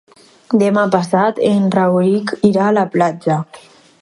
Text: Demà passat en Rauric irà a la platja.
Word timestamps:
Demà 0.61 0.85
passat 0.95 1.43
en 1.51 1.69
Rauric 1.77 2.35
irà 2.53 2.67
a 2.71 2.75
la 2.83 2.89
platja. 2.97 3.41